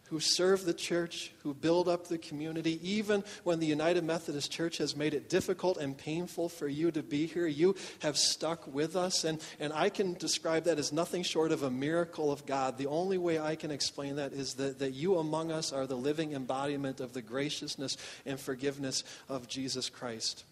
who 0.10 0.20
serve 0.20 0.66
the 0.66 0.74
church, 0.74 1.32
who 1.44 1.54
build 1.54 1.88
up 1.88 2.08
the 2.08 2.18
community, 2.18 2.80
even 2.82 3.24
when 3.44 3.60
the 3.60 3.66
United 3.66 4.04
Methodist 4.04 4.52
Church 4.52 4.78
has 4.78 4.96
made 4.96 5.14
it 5.14 5.30
difficult 5.30 5.78
and 5.78 5.98
painful 5.98 6.50
for 6.50 6.68
you 6.68 6.92
to 6.92 7.04
be 7.04 7.26
here, 7.26 7.48
you 7.48 7.76
have 8.00 8.18
stuck 8.18 8.74
with 8.74 8.96
us. 8.96 9.24
And, 9.24 9.42
and 9.60 9.74
I 9.74 9.90
can 9.90 10.14
describe 10.14 10.64
that 10.64 10.80
as 10.80 10.94
nothing 10.94 11.24
short 11.24 11.52
of 11.52 11.64
a 11.64 11.72
miracle 11.72 12.32
of 12.32 12.46
God. 12.46 12.78
The 12.78 12.88
only 12.88 13.18
way 13.18 13.40
I 13.40 13.56
can 13.56 13.72
explain 13.72 14.16
that 14.16 14.34
is 14.34 14.54
that, 14.56 14.80
that 14.80 14.94
you 14.94 15.18
among 15.18 15.52
us 15.52 15.74
are 15.74 15.86
the 15.86 15.96
living 15.96 16.34
embodiment 16.34 17.00
of 17.00 17.14
the 17.14 17.22
graciousness 17.22 17.98
and 18.26 18.40
forgiveness 18.40 19.04
of 19.28 19.48
Jesus 19.48 19.90
Christ. 19.90 20.46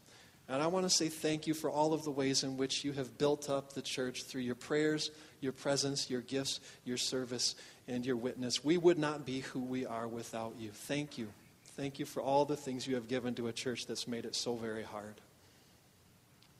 And 0.48 0.62
I 0.62 0.68
want 0.68 0.86
to 0.86 0.92
say 0.92 1.08
thank 1.08 1.48
you 1.48 1.54
for 1.54 1.70
all 1.72 1.94
of 1.94 2.04
the 2.04 2.12
ways 2.12 2.44
in 2.44 2.58
which 2.58 2.84
you 2.84 2.92
have 2.92 3.18
built 3.18 3.50
up 3.50 3.74
the 3.74 3.82
church 3.82 4.26
through 4.26 4.42
your 4.42 4.56
prayers, 4.56 5.10
your 5.42 5.54
presence, 5.54 6.10
your 6.10 6.22
gifts, 6.22 6.60
your 6.84 6.98
service, 6.98 7.56
and 7.88 8.06
your 8.06 8.16
witness. 8.16 8.64
We 8.64 8.78
would 8.78 8.98
not 8.98 9.26
be 9.26 9.42
who 9.42 9.60
we 9.60 9.86
are 9.86 10.08
without 10.08 10.56
you. 10.58 10.70
Thank 10.72 11.18
you. 11.18 11.28
Thank 11.76 12.00
you 12.00 12.06
for 12.06 12.22
all 12.22 12.46
the 12.46 12.56
things 12.56 12.88
you 12.88 12.96
have 12.96 13.08
given 13.08 13.36
to 13.36 13.48
a 13.48 13.54
church 13.54 13.86
that's 13.86 14.08
made 14.08 14.26
it 14.26 14.36
so 14.36 14.56
very 14.56 14.84
hard. 14.84 15.16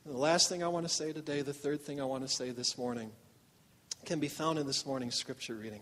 And 0.04 0.14
the 0.14 0.18
last 0.18 0.48
thing 0.48 0.62
I 0.62 0.68
want 0.68 0.86
to 0.86 0.94
say 0.94 1.12
today, 1.12 1.42
the 1.42 1.54
third 1.54 1.80
thing 1.80 2.00
I 2.00 2.04
want 2.04 2.22
to 2.22 2.28
say 2.28 2.50
this 2.50 2.78
morning, 2.78 3.10
can 4.04 4.20
be 4.20 4.28
found 4.28 4.58
in 4.58 4.66
this 4.66 4.86
morning's 4.86 5.16
scripture 5.16 5.54
reading. 5.54 5.80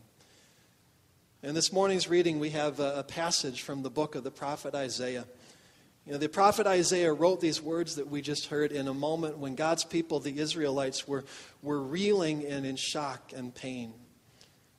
In 1.43 1.55
this 1.55 1.73
morning's 1.73 2.09
reading, 2.09 2.39
we 2.39 2.51
have 2.51 2.81
a, 2.81 3.05
passage 3.07 3.63
from 3.63 3.83
the 3.83 3.91
book 3.91 4.15
of 4.15 4.25
the 4.25 4.31
prophet 4.31 4.75
Isaiah. 4.75 5.27
You 6.07 6.13
know, 6.13 6.19
the 6.19 6.29
prophet 6.29 6.67
Isaiah 6.67 7.13
wrote 7.13 7.41
these 7.43 7.61
words 7.61 7.97
that 7.97 8.09
we 8.09 8.23
just 8.23 8.47
heard 8.47 8.73
in 8.73 8.89
a 8.89 8.95
moment 8.95 9.37
when 9.37 9.55
God's 9.55 9.85
people, 9.85 10.21
the 10.21 10.39
Israelites, 10.39 11.07
were, 11.07 11.25
were 11.61 11.83
reeling 11.83 12.47
and 12.47 12.65
in 12.65 12.77
shock 12.77 13.33
and 13.37 13.55
pain. 13.55 13.93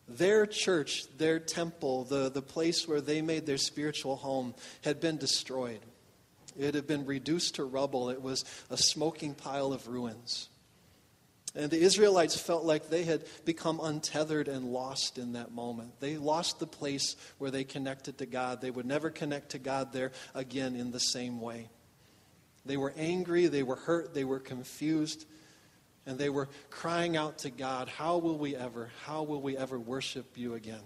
Their 0.08 0.46
church, 0.46 1.06
their 1.18 1.40
temple, 1.40 2.04
the, 2.04 2.30
the 2.30 2.42
place 2.42 2.88
where 2.88 3.02
they 3.02 3.22
made 3.22 3.46
their 3.46 3.58
spiritual 3.58 4.16
home, 4.16 4.54
had 4.84 5.00
been 5.00 5.18
destroyed. 5.18 5.80
It 6.58 6.76
had 6.76 6.88
been 6.88 7.06
reduced 7.06 7.56
to 7.56 7.64
rubble. 7.64 8.10
It 8.10 8.22
was 8.22 8.46
a 8.70 8.78
smoking 8.78 9.34
pile 9.34 9.74
of 9.74 9.88
ruins. 9.88 10.50
And 11.56 11.72
the 11.72 11.80
Israelites 11.80 12.40
felt 12.40 12.66
like 12.66 12.90
they 12.90 13.04
had 13.04 13.24
become 13.46 13.80
untethered 13.82 14.50
and 14.50 14.74
lost 14.74 15.18
in 15.18 15.34
that 15.34 15.52
moment. 15.54 16.00
They 16.02 16.18
lost 16.18 16.60
the 16.60 16.68
place 16.68 17.16
where 17.38 17.50
they 17.50 17.64
connected 17.64 18.18
to 18.18 18.26
God. 18.26 18.60
They 18.60 18.72
would 18.72 18.86
never 18.86 19.10
connect 19.10 19.52
to 19.52 19.60
God 19.60 19.94
there 19.94 20.12
again 20.34 20.76
in 20.76 20.92
the 20.92 21.00
same 21.00 21.40
way. 21.40 21.70
They 22.66 22.78
were 22.78 22.94
angry, 22.98 23.48
they 23.48 23.64
were 23.64 23.76
hurt, 23.76 24.14
they 24.14 24.26
were 24.26 24.40
confused, 24.40 25.26
and 26.06 26.18
they 26.18 26.30
were 26.30 26.50
crying 26.70 27.18
out 27.18 27.40
to 27.40 27.50
God, 27.50 27.88
How 27.88 28.18
will 28.18 28.38
we 28.38 28.56
ever, 28.56 28.92
how 29.04 29.24
will 29.24 29.42
we 29.42 29.58
ever 29.58 29.80
worship 29.80 30.38
you 30.38 30.54
again? 30.54 30.82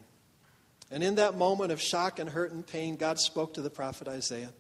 And 0.92 1.04
in 1.04 1.16
that 1.16 1.38
moment 1.38 1.72
of 1.72 1.82
shock 1.82 2.20
and 2.20 2.30
hurt 2.30 2.52
and 2.52 2.66
pain, 2.66 2.96
God 2.96 3.20
spoke 3.20 3.54
to 3.56 3.62
the 3.62 3.70
prophet 3.70 4.08
Isaiah. 4.08 4.52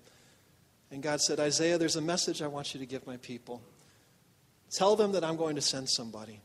And 0.92 1.02
God 1.02 1.22
said, 1.22 1.40
Isaiah, 1.40 1.78
there's 1.78 1.96
a 1.96 2.02
message 2.02 2.42
I 2.42 2.48
want 2.48 2.74
you 2.74 2.80
to 2.80 2.86
give 2.86 3.06
my 3.08 3.18
people. 3.18 3.62
Tell 4.72 4.96
them 4.96 5.14
that 5.14 5.24
I'm 5.24 5.38
going 5.38 5.56
to 5.56 5.62
send 5.62 5.90
somebody. 5.90 6.42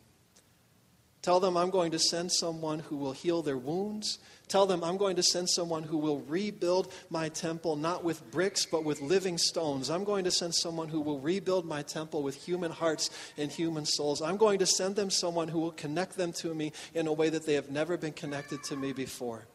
Tell 1.23 1.41
them 1.41 1.57
I'm 1.57 1.71
going 1.71 1.93
to 1.93 1.99
send 1.99 2.33
someone 2.33 2.81
who 2.81 2.97
will 2.97 3.13
heal 3.13 3.43
their 3.43 3.57
wounds. 3.57 4.19
Tell 4.47 4.67
them 4.67 4.85
I'm 4.85 4.99
going 4.99 5.17
to 5.17 5.23
send 5.23 5.49
someone 5.49 5.83
who 5.83 5.97
will 5.97 6.21
rebuild 6.21 6.93
my 7.09 7.29
temple, 7.31 7.77
not 7.77 8.05
with 8.05 8.31
bricks, 8.31 8.67
but 8.67 8.85
with 8.85 9.01
living 9.01 9.39
stones. 9.39 9.91
I'm 9.91 10.05
going 10.05 10.25
to 10.25 10.31
send 10.31 10.55
someone 10.55 10.89
who 10.89 11.01
will 11.01 11.19
rebuild 11.19 11.65
my 11.65 11.83
temple 11.83 12.23
with 12.23 12.37
human 12.37 12.71
hearts 12.71 13.11
and 13.39 13.51
human 13.51 13.87
souls. 13.87 14.21
I'm 14.21 14.37
going 14.37 14.59
to 14.59 14.67
send 14.67 14.97
them 14.97 15.11
someone 15.11 15.49
who 15.49 15.61
will 15.61 15.73
connect 15.73 16.17
them 16.17 16.33
to 16.35 16.55
me 16.55 16.73
in 16.93 17.07
a 17.07 17.13
way 17.13 17.31
that 17.31 17.47
they 17.47 17.55
have 17.55 17.71
never 17.71 17.97
been 17.97 18.13
connected 18.13 18.63
to 18.65 18.77
me 18.77 18.93
before. 18.93 19.47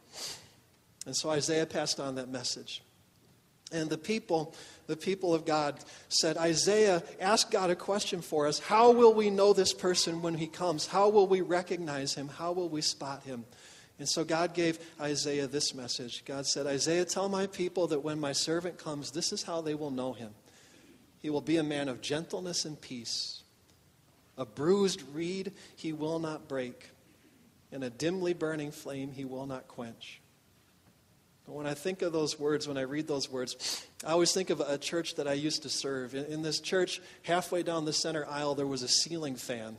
And 1.06 1.16
so 1.16 1.30
Isaiah 1.30 1.66
passed 1.66 2.00
on 2.00 2.16
that 2.16 2.28
message. 2.28 2.82
And 3.72 3.88
the 3.88 3.98
people, 3.98 4.54
the 4.88 4.96
people 4.96 5.32
of 5.32 5.46
God 5.46 5.78
said, 6.08 6.36
Isaiah, 6.36 7.02
ask 7.20 7.50
God 7.50 7.70
a 7.70 7.76
question 7.76 8.20
for 8.20 8.48
us. 8.48 8.58
How 8.58 8.90
will 8.90 9.14
we 9.14 9.30
know 9.30 9.52
this 9.52 9.72
person 9.72 10.22
when 10.22 10.34
he 10.34 10.48
comes? 10.48 10.88
How 10.88 11.08
will 11.08 11.28
we 11.28 11.40
recognize 11.40 12.14
him? 12.14 12.28
How 12.28 12.50
will 12.50 12.68
we 12.68 12.80
spot 12.80 13.22
him? 13.22 13.44
And 14.00 14.08
so 14.08 14.24
God 14.24 14.54
gave 14.54 14.78
Isaiah 14.98 15.46
this 15.46 15.74
message. 15.74 16.24
God 16.24 16.46
said, 16.46 16.66
Isaiah, 16.66 17.04
tell 17.04 17.28
my 17.28 17.46
people 17.46 17.86
that 17.88 18.02
when 18.02 18.18
my 18.18 18.32
servant 18.32 18.78
comes, 18.78 19.10
this 19.10 19.30
is 19.30 19.42
how 19.42 19.60
they 19.60 19.74
will 19.74 19.90
know 19.90 20.14
him. 20.14 20.30
He 21.18 21.28
will 21.28 21.42
be 21.42 21.58
a 21.58 21.62
man 21.62 21.86
of 21.86 22.00
gentleness 22.00 22.64
and 22.64 22.80
peace. 22.80 23.42
A 24.38 24.46
bruised 24.46 25.02
reed 25.12 25.52
he 25.76 25.92
will 25.92 26.18
not 26.18 26.48
break, 26.48 26.88
and 27.70 27.84
a 27.84 27.90
dimly 27.90 28.32
burning 28.32 28.72
flame 28.72 29.12
he 29.12 29.26
will 29.26 29.44
not 29.44 29.68
quench. 29.68 30.22
But 31.44 31.52
when 31.52 31.66
I 31.66 31.74
think 31.74 32.00
of 32.00 32.14
those 32.14 32.40
words, 32.40 32.66
when 32.66 32.78
I 32.78 32.82
read 32.82 33.06
those 33.06 33.30
words, 33.30 33.86
I 34.02 34.12
always 34.12 34.32
think 34.32 34.48
of 34.48 34.60
a 34.60 34.78
church 34.78 35.16
that 35.16 35.28
I 35.28 35.34
used 35.34 35.64
to 35.64 35.68
serve. 35.68 36.14
In, 36.14 36.24
in 36.24 36.40
this 36.40 36.58
church, 36.58 37.02
halfway 37.24 37.62
down 37.62 37.84
the 37.84 37.92
center 37.92 38.24
aisle, 38.24 38.54
there 38.54 38.66
was 38.66 38.82
a 38.82 38.88
ceiling 38.88 39.36
fan. 39.36 39.76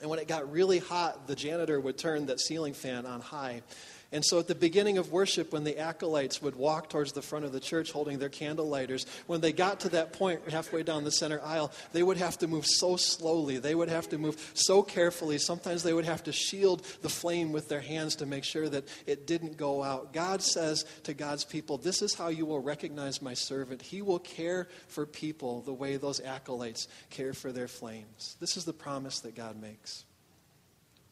And 0.00 0.10
when 0.10 0.18
it 0.18 0.26
got 0.26 0.50
really 0.50 0.78
hot, 0.78 1.26
the 1.26 1.36
janitor 1.36 1.80
would 1.80 1.98
turn 1.98 2.26
that 2.26 2.40
ceiling 2.40 2.74
fan 2.74 3.06
on 3.06 3.20
high. 3.20 3.62
And 4.12 4.22
so 4.22 4.38
at 4.38 4.46
the 4.46 4.54
beginning 4.54 4.98
of 4.98 5.10
worship, 5.10 5.52
when 5.52 5.64
the 5.64 5.78
acolytes 5.78 6.42
would 6.42 6.54
walk 6.54 6.90
towards 6.90 7.12
the 7.12 7.22
front 7.22 7.46
of 7.46 7.52
the 7.52 7.60
church 7.60 7.92
holding 7.92 8.18
their 8.18 8.28
candle 8.28 8.68
lighters, 8.68 9.06
when 9.26 9.40
they 9.40 9.52
got 9.52 9.80
to 9.80 9.88
that 9.90 10.12
point 10.12 10.46
halfway 10.50 10.82
down 10.82 11.04
the 11.04 11.10
center 11.10 11.40
aisle, 11.42 11.72
they 11.92 12.02
would 12.02 12.18
have 12.18 12.36
to 12.38 12.46
move 12.46 12.66
so 12.66 12.96
slowly. 12.96 13.56
They 13.56 13.74
would 13.74 13.88
have 13.88 14.10
to 14.10 14.18
move 14.18 14.52
so 14.52 14.82
carefully. 14.82 15.38
Sometimes 15.38 15.82
they 15.82 15.94
would 15.94 16.04
have 16.04 16.24
to 16.24 16.32
shield 16.32 16.82
the 17.00 17.08
flame 17.08 17.52
with 17.52 17.68
their 17.68 17.80
hands 17.80 18.16
to 18.16 18.26
make 18.26 18.44
sure 18.44 18.68
that 18.68 18.86
it 19.06 19.26
didn't 19.26 19.56
go 19.56 19.82
out. 19.82 20.12
God 20.12 20.42
says 20.42 20.84
to 21.04 21.14
God's 21.14 21.44
people, 21.44 21.78
This 21.78 22.02
is 22.02 22.14
how 22.14 22.28
you 22.28 22.44
will 22.44 22.60
recognize 22.60 23.22
my 23.22 23.32
servant. 23.32 23.80
He 23.80 24.02
will 24.02 24.18
care 24.18 24.68
for 24.88 25.06
people 25.06 25.62
the 25.62 25.72
way 25.72 25.96
those 25.96 26.20
acolytes 26.20 26.86
care 27.08 27.32
for 27.32 27.50
their 27.50 27.68
flames. 27.68 28.36
This 28.40 28.58
is 28.58 28.66
the 28.66 28.74
promise 28.74 29.20
that 29.20 29.34
God 29.34 29.58
makes. 29.58 30.04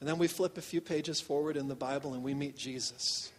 And 0.01 0.09
then 0.09 0.19
we 0.19 0.29
flip 0.29 0.57
a 0.57 0.63
few 0.63 0.81
pages 0.81 1.21
forward 1.21 1.57
in 1.57 1.69
the 1.69 1.75
Bible 1.75 2.15
and 2.15 2.23
we 2.23 2.35
meet 2.35 2.57
Jesus. 2.57 3.31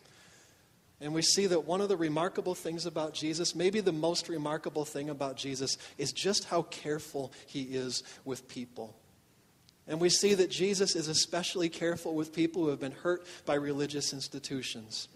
And 1.01 1.15
we 1.15 1.23
see 1.23 1.47
that 1.47 1.65
one 1.65 1.81
of 1.81 1.89
the 1.89 1.97
remarkable 1.97 2.53
things 2.53 2.85
about 2.85 3.15
Jesus, 3.15 3.55
maybe 3.55 3.79
the 3.79 3.91
most 3.91 4.29
remarkable 4.29 4.85
thing 4.85 5.09
about 5.09 5.35
Jesus, 5.35 5.77
is 5.97 6.11
just 6.11 6.45
how 6.45 6.61
careful 6.61 7.33
he 7.47 7.63
is 7.63 8.03
with 8.23 8.47
people. 8.47 8.95
And 9.87 9.99
we 9.99 10.09
see 10.09 10.35
that 10.35 10.51
Jesus 10.51 10.95
is 10.95 11.07
especially 11.07 11.69
careful 11.69 12.13
with 12.13 12.33
people 12.33 12.63
who 12.63 12.69
have 12.69 12.79
been 12.79 12.91
hurt 12.91 13.25
by 13.47 13.55
religious 13.55 14.13
institutions. 14.13 15.07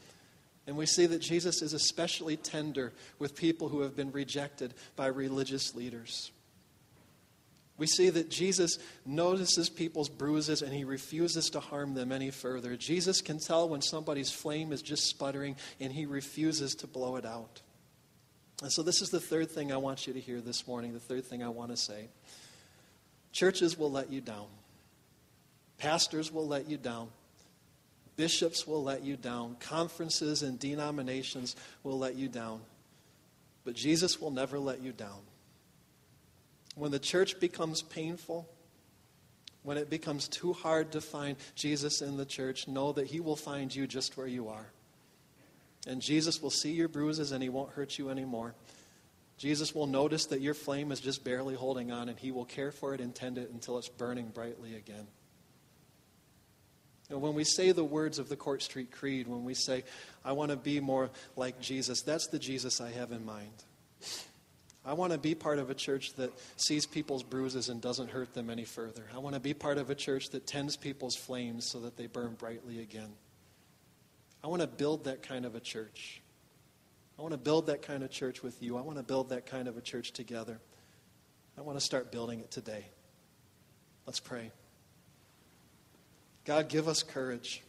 And 0.65 0.75
we 0.75 0.87
see 0.87 1.05
that 1.05 1.21
Jesus 1.21 1.61
is 1.61 1.73
especially 1.73 2.35
tender 2.35 2.91
with 3.19 3.35
people 3.35 3.69
who 3.69 3.81
have 3.81 3.95
been 3.95 4.11
rejected 4.11 4.73
by 4.95 5.05
religious 5.07 5.75
leaders. 5.75 6.31
We 7.77 7.87
see 7.87 8.09
that 8.09 8.29
Jesus 8.29 8.79
notices 9.05 9.69
people's 9.69 10.07
bruises 10.07 10.61
and 10.61 10.73
he 10.73 10.85
refuses 10.85 11.49
to 11.51 11.59
harm 11.59 11.93
them 11.93 12.11
any 12.11 12.31
further. 12.31 12.77
Jesus 12.77 13.21
can 13.21 13.37
tell 13.37 13.67
when 13.67 13.81
somebody's 13.81 14.31
flame 14.31 14.71
is 14.71 14.81
just 14.81 15.07
sputtering 15.07 15.57
and 15.81 15.91
he 15.91 16.05
refuses 16.05 16.73
to 16.75 16.87
blow 16.87 17.17
it 17.17 17.25
out. 17.25 17.61
And 18.61 18.71
so, 18.71 18.81
this 18.83 19.01
is 19.01 19.09
the 19.09 19.19
third 19.19 19.51
thing 19.51 19.73
I 19.73 19.77
want 19.77 20.07
you 20.07 20.13
to 20.13 20.19
hear 20.19 20.39
this 20.39 20.65
morning, 20.65 20.93
the 20.93 20.99
third 20.99 21.25
thing 21.25 21.43
I 21.43 21.49
want 21.49 21.71
to 21.71 21.77
say. 21.77 22.07
Churches 23.33 23.77
will 23.77 23.91
let 23.91 24.09
you 24.09 24.21
down, 24.21 24.47
pastors 25.77 26.31
will 26.31 26.47
let 26.47 26.69
you 26.69 26.77
down, 26.77 27.09
bishops 28.15 28.65
will 28.65 28.81
let 28.81 29.03
you 29.03 29.17
down, 29.17 29.57
conferences 29.59 30.41
and 30.41 30.57
denominations 30.57 31.57
will 31.83 31.99
let 31.99 32.15
you 32.15 32.29
down. 32.29 32.61
But 33.65 33.73
Jesus 33.73 34.21
will 34.21 34.31
never 34.31 34.57
let 34.57 34.81
you 34.81 34.93
down. 34.93 35.19
When 36.75 36.91
the 36.91 36.99
church 36.99 37.39
becomes 37.39 37.81
painful, 37.81 38.47
when 39.63 39.77
it 39.77 39.89
becomes 39.89 40.27
too 40.27 40.53
hard 40.53 40.91
to 40.91 41.01
find 41.01 41.37
Jesus 41.55 42.01
in 42.01 42.17
the 42.17 42.25
church, 42.25 42.67
know 42.67 42.91
that 42.91 43.07
He 43.07 43.19
will 43.19 43.35
find 43.35 43.73
you 43.73 43.87
just 43.87 44.15
where 44.15 44.27
you 44.27 44.49
are. 44.49 44.67
And 45.87 46.01
Jesus 46.01 46.41
will 46.41 46.51
see 46.51 46.71
your 46.71 46.87
bruises 46.87 47.31
and 47.31 47.41
He 47.41 47.49
won't 47.49 47.71
hurt 47.71 47.97
you 47.97 48.09
anymore. 48.09 48.53
Jesus 49.37 49.73
will 49.73 49.87
notice 49.87 50.27
that 50.27 50.41
your 50.41 50.53
flame 50.53 50.91
is 50.91 50.99
just 50.99 51.23
barely 51.23 51.55
holding 51.55 51.91
on 51.91 52.09
and 52.09 52.17
He 52.19 52.31
will 52.31 52.45
care 52.45 52.71
for 52.71 52.93
it 52.93 53.01
and 53.01 53.13
tend 53.13 53.37
it 53.37 53.49
until 53.51 53.77
it's 53.77 53.89
burning 53.89 54.27
brightly 54.27 54.75
again. 54.75 55.07
And 57.09 57.21
when 57.21 57.33
we 57.33 57.43
say 57.43 57.71
the 57.71 57.83
words 57.83 58.17
of 58.17 58.29
the 58.29 58.35
Court 58.35 58.63
Street 58.63 58.91
Creed, 58.91 59.27
when 59.27 59.43
we 59.43 59.53
say, 59.53 59.83
I 60.23 60.31
want 60.31 60.51
to 60.51 60.57
be 60.57 60.79
more 60.79 61.11
like 61.35 61.59
Jesus, 61.59 62.01
that's 62.01 62.27
the 62.27 62.39
Jesus 62.39 62.81
I 62.81 62.91
have 62.91 63.11
in 63.11 63.25
mind. 63.25 63.63
I 64.85 64.93
want 64.93 65.13
to 65.13 65.17
be 65.17 65.33
part 65.33 65.57
of 65.57 65.69
a 65.71 65.73
church 65.73 66.13
that 66.15 66.31
sees 66.57 66.85
people's 66.85 67.23
bruises 67.23 67.69
and 67.69 67.81
doesn't 67.81 68.11
hurt 68.11 68.33
them 68.33 68.51
any 68.51 68.65
further. 68.65 69.03
I 69.13 69.17
want 69.17 69.33
to 69.33 69.39
be 69.39 69.55
part 69.55 69.79
of 69.79 69.89
a 69.89 69.95
church 69.95 70.29
that 70.29 70.45
tends 70.45 70.77
people's 70.77 71.15
flames 71.15 71.67
so 71.71 71.79
that 71.79 71.97
they 71.97 72.05
burn 72.05 72.35
brightly 72.35 72.79
again. 72.79 73.11
I 74.43 74.47
want 74.47 74.61
to 74.61 74.67
build 74.67 75.05
that 75.05 75.23
kind 75.23 75.43
of 75.43 75.55
a 75.55 75.59
church. 75.59 76.21
I 77.17 77.23
want 77.23 77.31
to 77.31 77.39
build 77.39 77.67
that 77.67 77.81
kind 77.81 78.03
of 78.03 78.11
church 78.11 78.43
with 78.43 78.61
you. 78.61 78.77
I 78.77 78.81
want 78.81 78.97
to 78.97 79.03
build 79.03 79.29
that 79.29 79.47
kind 79.47 79.67
of 79.67 79.75
a 79.75 79.81
church 79.81 80.11
together. 80.11 80.59
I 81.57 81.61
want 81.61 81.79
to 81.79 81.83
start 81.83 82.11
building 82.11 82.41
it 82.41 82.51
today. 82.51 82.85
Let's 84.05 84.19
pray. 84.19 84.51
God, 86.43 86.69
give 86.69 86.87
us 86.87 87.01
courage. 87.01 87.63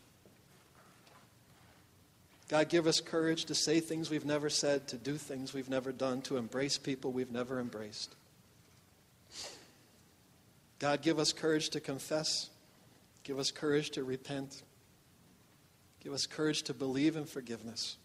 God, 2.48 2.68
give 2.68 2.86
us 2.86 3.00
courage 3.00 3.46
to 3.46 3.54
say 3.54 3.80
things 3.80 4.08
we've 4.08 4.24
never 4.24 4.48
said, 4.48 4.86
to 4.88 4.96
do 4.96 5.16
things 5.16 5.52
we've 5.52 5.68
never 5.68 5.90
done, 5.90 6.22
to 6.22 6.36
embrace 6.36 6.78
people 6.78 7.10
we've 7.10 7.32
never 7.32 7.58
embraced. 7.58 8.14
God, 10.78 11.02
give 11.02 11.18
us 11.18 11.32
courage 11.32 11.70
to 11.70 11.80
confess. 11.80 12.50
Give 13.24 13.38
us 13.38 13.50
courage 13.50 13.90
to 13.90 14.04
repent. 14.04 14.62
Give 16.04 16.12
us 16.12 16.26
courage 16.26 16.62
to 16.64 16.74
believe 16.74 17.16
in 17.16 17.24
forgiveness. 17.24 17.96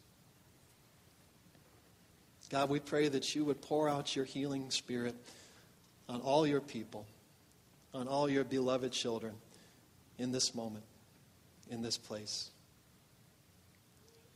God, 2.50 2.70
we 2.70 2.80
pray 2.80 3.08
that 3.08 3.34
you 3.36 3.46
would 3.46 3.62
pour 3.62 3.88
out 3.88 4.16
your 4.16 4.26
healing 4.26 4.72
spirit 4.72 5.16
on 6.10 6.20
all 6.22 6.46
your 6.46 6.62
people, 6.62 7.06
on 7.94 8.08
all 8.08 8.30
your 8.30 8.44
beloved 8.44 8.92
children 8.92 9.34
in 10.18 10.32
this 10.32 10.54
moment, 10.54 10.84
in 11.70 11.82
this 11.82 11.98
place. 11.98 12.51